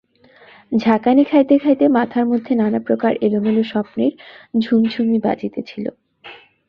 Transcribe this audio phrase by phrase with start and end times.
[0.75, 4.11] ঝাঁকানি খাইতে খাইতে মাথার মধ্যে নানাপ্রকার এলোমেলো স্বপ্নের
[4.59, 5.85] ঝুমঝুমি বাজিতেছিল।